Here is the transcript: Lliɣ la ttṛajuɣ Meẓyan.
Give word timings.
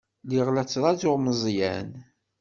Lliɣ 0.23 0.47
la 0.51 0.63
ttṛajuɣ 0.65 1.15
Meẓyan. 1.19 1.89